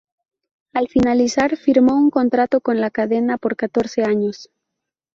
Al 0.73 0.87
finalizar, 0.89 1.55
firmó 1.57 1.93
un 1.95 2.09
contrato 2.09 2.59
con 2.59 2.81
la 2.81 2.89
cadena 2.89 3.37
por 3.37 3.55
catorce 3.55 4.03
años. 4.03 4.49